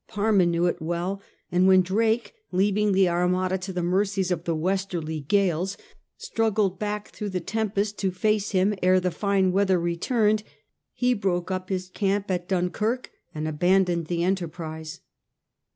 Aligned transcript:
Parma 0.07 0.47
knew 0.47 0.65
it 0.65 0.81
well; 0.81 1.21
and 1.51 1.67
when 1.67 1.83
Drake, 1.83 2.33
leaving 2.51 2.91
the 2.91 3.07
Armada 3.07 3.55
to 3.59 3.71
the 3.71 3.83
mercies 3.83 4.31
of 4.31 4.45
the 4.45 4.55
westerly 4.55 5.19
gales, 5.19 5.77
struggled 6.17 6.79
back 6.79 7.09
through 7.09 7.29
the 7.29 7.39
tempest 7.39 7.99
to 7.99 8.09
face 8.09 8.49
him 8.49 8.73
ere 8.81 8.99
the 8.99 9.11
fine 9.11 9.51
weather 9.51 9.79
returned, 9.79 10.41
he 10.91 11.13
broke 11.13 11.51
up 11.51 11.69
his 11.69 11.87
camp 11.91 12.31
at 12.31 12.47
Dunkirk 12.49 13.11
and 13.35 13.47
abandoned 13.47 14.07
the 14.07 14.23
enterprise. 14.23 15.01